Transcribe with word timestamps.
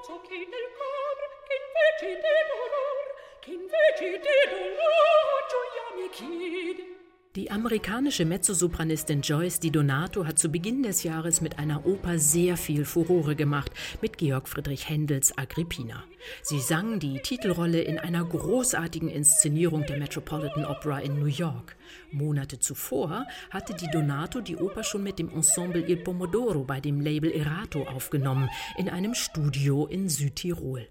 ciò 0.00 0.20
che 0.22 0.36
nel 0.36 0.68
cor 0.78 1.18
che 1.46 1.54
invece 1.60 2.20
di 2.20 2.32
dolor 2.48 3.06
che 3.40 3.50
invece 3.50 4.18
di 4.18 4.36
dolor 4.78 5.46
gioia 5.50 5.84
mi 5.96 6.08
chiede 6.08 7.01
Die 7.34 7.50
amerikanische 7.50 8.26
Mezzosopranistin 8.26 9.22
Joyce 9.22 9.58
Di 9.58 9.70
Donato 9.70 10.26
hat 10.26 10.38
zu 10.38 10.50
Beginn 10.50 10.82
des 10.82 11.02
Jahres 11.02 11.40
mit 11.40 11.58
einer 11.58 11.86
Oper 11.86 12.18
sehr 12.18 12.58
viel 12.58 12.84
Furore 12.84 13.34
gemacht, 13.34 13.72
mit 14.02 14.18
Georg 14.18 14.46
Friedrich 14.46 14.90
Händels 14.90 15.38
Agrippina. 15.38 16.04
Sie 16.42 16.60
sang 16.60 16.98
die 16.98 17.20
Titelrolle 17.20 17.80
in 17.80 17.98
einer 17.98 18.22
großartigen 18.22 19.08
Inszenierung 19.08 19.86
der 19.86 19.96
Metropolitan 19.96 20.66
Opera 20.66 20.98
in 20.98 21.18
New 21.18 21.24
York. 21.24 21.74
Monate 22.10 22.58
zuvor 22.58 23.24
hatte 23.48 23.72
Di 23.72 23.90
Donato 23.90 24.42
die 24.42 24.58
Oper 24.58 24.84
schon 24.84 25.02
mit 25.02 25.18
dem 25.18 25.30
Ensemble 25.30 25.88
Il 25.88 26.02
Pomodoro 26.04 26.64
bei 26.64 26.80
dem 26.80 27.00
Label 27.00 27.30
Erato 27.30 27.84
aufgenommen, 27.84 28.50
in 28.76 28.90
einem 28.90 29.14
Studio 29.14 29.86
in 29.86 30.10
Südtirol. 30.10 30.86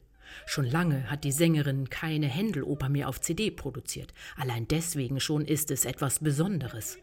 Schon 0.45 0.65
lange 0.65 1.09
hat 1.09 1.23
die 1.23 1.31
Sängerin 1.31 1.89
keine 1.89 2.27
Händeloper 2.27 2.89
mehr 2.89 3.09
auf 3.09 3.21
CD 3.21 3.51
produziert. 3.51 4.13
Allein 4.37 4.67
deswegen 4.67 5.19
schon 5.19 5.45
ist 5.45 5.71
es 5.71 5.85
etwas 5.85 6.19
Besonderes. 6.19 6.97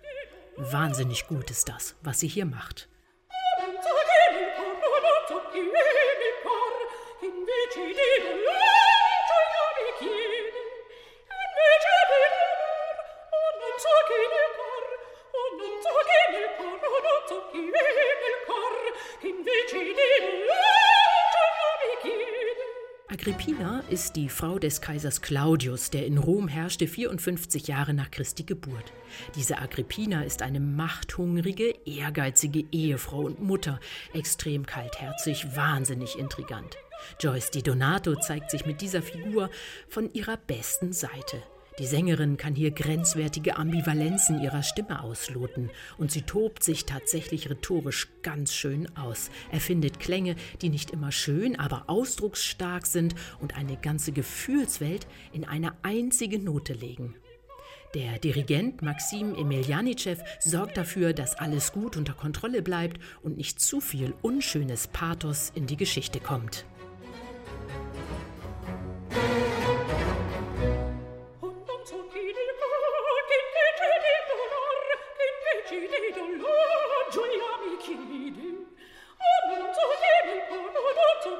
Wahnsinnig 0.56 1.26
gut 1.26 1.50
ist 1.50 1.68
das, 1.68 1.96
was 2.02 2.20
sie 2.20 2.28
hier 2.28 2.46
macht. 2.46 2.88
Agrippina 23.20 23.82
ist 23.90 24.14
die 24.14 24.28
Frau 24.28 24.60
des 24.60 24.80
Kaisers 24.80 25.20
Claudius, 25.20 25.90
der 25.90 26.06
in 26.06 26.18
Rom 26.18 26.46
herrschte 26.46 26.86
54 26.86 27.66
Jahre 27.66 27.92
nach 27.92 28.12
Christi 28.12 28.44
Geburt. 28.44 28.92
Diese 29.34 29.58
Agrippina 29.58 30.22
ist 30.22 30.40
eine 30.40 30.60
machthungrige, 30.60 31.74
ehrgeizige 31.84 32.64
Ehefrau 32.70 33.22
und 33.22 33.42
Mutter, 33.42 33.80
extrem 34.14 34.66
kaltherzig, 34.66 35.56
wahnsinnig 35.56 36.16
intrigant. 36.16 36.76
Joyce 37.18 37.50
Di 37.50 37.64
Donato 37.64 38.14
zeigt 38.14 38.52
sich 38.52 38.66
mit 38.66 38.80
dieser 38.82 39.02
Figur 39.02 39.50
von 39.88 40.12
ihrer 40.12 40.36
besten 40.36 40.92
Seite. 40.92 41.42
Die 41.78 41.86
Sängerin 41.86 42.36
kann 42.36 42.56
hier 42.56 42.72
grenzwertige 42.72 43.56
Ambivalenzen 43.56 44.40
ihrer 44.42 44.64
Stimme 44.64 45.00
ausloten 45.00 45.70
und 45.96 46.10
sie 46.10 46.22
tobt 46.22 46.64
sich 46.64 46.86
tatsächlich 46.86 47.48
rhetorisch 47.48 48.08
ganz 48.22 48.52
schön 48.52 48.88
aus. 48.96 49.30
Er 49.52 49.60
findet 49.60 50.00
Klänge, 50.00 50.34
die 50.60 50.70
nicht 50.70 50.90
immer 50.90 51.12
schön, 51.12 51.58
aber 51.58 51.84
ausdrucksstark 51.86 52.84
sind 52.86 53.14
und 53.40 53.56
eine 53.56 53.76
ganze 53.76 54.10
Gefühlswelt 54.10 55.06
in 55.32 55.44
eine 55.44 55.72
einzige 55.82 56.40
Note 56.40 56.72
legen. 56.72 57.14
Der 57.94 58.18
Dirigent 58.18 58.82
Maxim 58.82 59.34
Emelianitschew 59.36 60.16
sorgt 60.40 60.76
dafür, 60.76 61.12
dass 61.12 61.36
alles 61.36 61.72
gut 61.72 61.96
unter 61.96 62.12
Kontrolle 62.12 62.60
bleibt 62.60 63.00
und 63.22 63.36
nicht 63.36 63.60
zu 63.60 63.80
viel 63.80 64.14
unschönes 64.20 64.88
Pathos 64.88 65.52
in 65.54 65.66
die 65.66 65.76
Geschichte 65.76 66.18
kommt. 66.18 66.66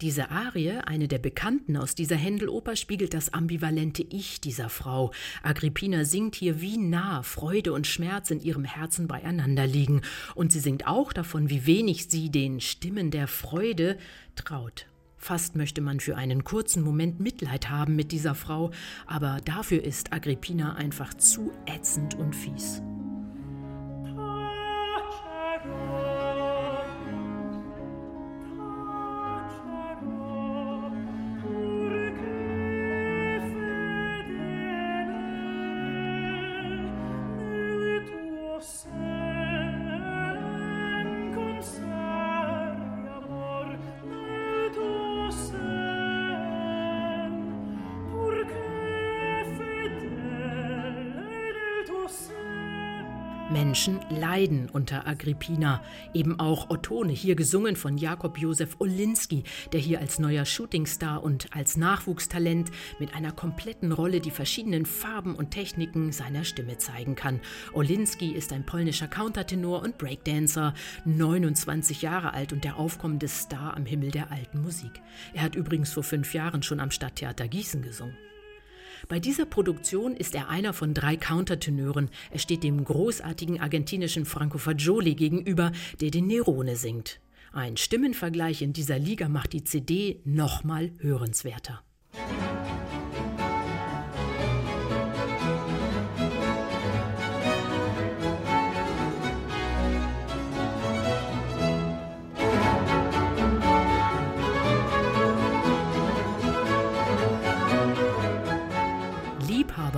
Diese 0.00 0.30
Arie, 0.30 0.78
eine 0.84 1.06
der 1.06 1.18
bekannten 1.18 1.76
aus 1.76 1.94
dieser 1.94 2.16
Händeloper, 2.16 2.74
spiegelt 2.74 3.14
das 3.14 3.32
ambivalente 3.32 4.02
Ich 4.02 4.40
dieser 4.40 4.68
Frau. 4.68 5.12
Agrippina 5.44 6.04
singt 6.04 6.34
hier, 6.34 6.60
wie 6.60 6.78
nah 6.78 7.22
Freude 7.22 7.72
und 7.72 7.86
Schmerz 7.86 8.32
in 8.32 8.40
ihrem 8.40 8.64
Herzen 8.64 9.06
beieinander 9.06 9.68
liegen. 9.68 10.02
Und 10.34 10.50
sie 10.50 10.58
singt 10.58 10.88
auch 10.88 11.12
davon, 11.12 11.48
wie 11.48 11.64
wenig 11.66 12.08
sie 12.10 12.28
den 12.28 12.60
Stimmen 12.60 13.12
der 13.12 13.28
Freude 13.28 13.96
traut. 14.34 14.86
Fast 15.16 15.54
möchte 15.54 15.80
man 15.80 16.00
für 16.00 16.16
einen 16.16 16.42
kurzen 16.42 16.82
Moment 16.82 17.20
Mitleid 17.20 17.70
haben 17.70 17.94
mit 17.94 18.10
dieser 18.10 18.34
Frau, 18.34 18.72
aber 19.06 19.40
dafür 19.44 19.82
ist 19.84 20.12
Agrippina 20.12 20.74
einfach 20.74 21.14
zu 21.14 21.52
ätzend 21.66 22.16
und 22.16 22.34
fies. 22.34 22.82
Menschen 53.54 54.00
leiden 54.10 54.68
unter 54.68 55.06
Agrippina. 55.06 55.80
Eben 56.12 56.40
auch 56.40 56.70
Ottone, 56.70 57.12
hier 57.12 57.36
gesungen 57.36 57.76
von 57.76 57.96
Jakob 57.96 58.36
Josef 58.36 58.80
Olinski, 58.80 59.44
der 59.72 59.78
hier 59.78 60.00
als 60.00 60.18
neuer 60.18 60.44
Shootingstar 60.44 61.22
und 61.22 61.54
als 61.54 61.76
Nachwuchstalent 61.76 62.72
mit 62.98 63.14
einer 63.14 63.30
kompletten 63.30 63.92
Rolle 63.92 64.18
die 64.18 64.32
verschiedenen 64.32 64.86
Farben 64.86 65.36
und 65.36 65.52
Techniken 65.52 66.10
seiner 66.10 66.42
Stimme 66.42 66.78
zeigen 66.78 67.14
kann. 67.14 67.40
Olinski 67.72 68.32
ist 68.32 68.52
ein 68.52 68.66
polnischer 68.66 69.06
Countertenor 69.06 69.82
und 69.82 69.98
Breakdancer, 69.98 70.74
29 71.04 72.02
Jahre 72.02 72.34
alt 72.34 72.52
und 72.52 72.64
der 72.64 72.76
aufkommende 72.76 73.28
Star 73.28 73.76
am 73.76 73.86
Himmel 73.86 74.10
der 74.10 74.32
alten 74.32 74.62
Musik. 74.62 75.00
Er 75.32 75.42
hat 75.42 75.54
übrigens 75.54 75.92
vor 75.92 76.02
fünf 76.02 76.34
Jahren 76.34 76.64
schon 76.64 76.80
am 76.80 76.90
Stadttheater 76.90 77.46
Gießen 77.46 77.82
gesungen. 77.82 78.16
Bei 79.08 79.20
dieser 79.20 79.44
Produktion 79.44 80.16
ist 80.16 80.34
er 80.34 80.48
einer 80.48 80.72
von 80.72 80.94
drei 80.94 81.16
Countertenören. 81.16 82.10
Er 82.30 82.38
steht 82.38 82.62
dem 82.62 82.84
großartigen 82.84 83.60
argentinischen 83.60 84.24
Franco 84.24 84.58
Fagioli 84.58 85.14
gegenüber, 85.14 85.72
der 86.00 86.10
den 86.10 86.26
Nerone 86.26 86.76
singt. 86.76 87.20
Ein 87.52 87.76
Stimmenvergleich 87.76 88.62
in 88.62 88.72
dieser 88.72 88.98
Liga 88.98 89.28
macht 89.28 89.52
die 89.52 89.64
CD 89.64 90.20
nochmal 90.24 90.92
hörenswerter. 90.98 91.82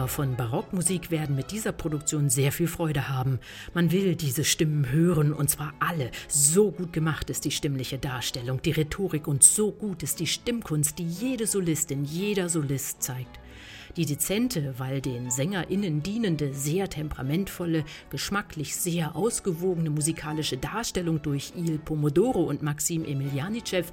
Liebhaber 0.06 0.08
von 0.08 0.37
Barockmusik 0.37 1.11
werden 1.11 1.35
mit 1.37 1.50
dieser 1.50 1.73
Produktion 1.73 2.31
sehr 2.31 2.53
viel 2.53 2.69
Freude 2.69 3.08
haben. 3.08 3.38
Man 3.75 3.91
will 3.91 4.14
diese 4.14 4.44
Stimmen 4.44 4.91
hören 4.91 5.32
und 5.32 5.50
zwar 5.50 5.75
alle. 5.81 6.11
So 6.29 6.70
gut 6.70 6.93
gemacht 6.93 7.29
ist 7.31 7.44
die 7.44 7.50
stimmliche 7.50 7.99
Darstellung, 7.99 8.62
die 8.62 8.70
Rhetorik 8.70 9.26
und 9.26 9.43
so 9.43 9.73
gut 9.73 10.03
ist 10.03 10.20
die 10.20 10.26
Stimmkunst, 10.26 10.99
die 10.99 11.06
jede 11.06 11.47
Solistin, 11.47 12.05
jeder 12.05 12.49
Solist 12.49 13.03
zeigt. 13.03 13.41
Die 13.97 14.06
dezente, 14.06 14.75
weil 14.79 15.00
den 15.00 15.31
SängerInnen 15.31 16.03
dienende, 16.03 16.53
sehr 16.53 16.88
temperamentvolle, 16.88 17.85
geschmacklich 18.11 18.76
sehr 18.76 19.17
ausgewogene 19.17 19.91
musikalische 19.91 20.58
Darstellung 20.58 21.23
durch 21.23 21.53
Il 21.56 21.79
Pomodoro 21.79 22.43
und 22.43 22.62
Maxim 22.62 23.05
Emelianitschew 23.05 23.85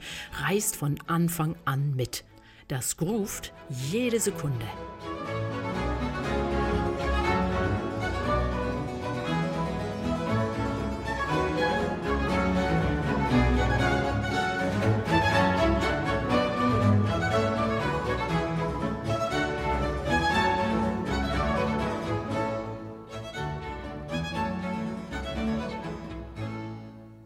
reißt 0.44 0.76
von 0.76 1.00
Anfang 1.08 1.56
an 1.66 1.96
mit. 1.96 2.24
Das 2.68 2.98
groovt 2.98 3.54
jede 3.92 4.20
Sekunde. 4.20 4.66